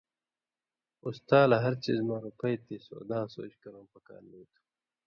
اُستا 1.05 1.39
لہ 1.49 1.57
ہر 1.63 1.73
څیزہۡ 1.83 2.05
مہ 2.07 2.15
رُپئ 2.23 2.55
تے 2.65 2.75
سُوداں 2.85 3.25
سُوچ 3.33 3.53
کرؤں 3.61 3.87
پکار 3.93 4.23
نی 4.31 4.41
تُھو 4.51 4.61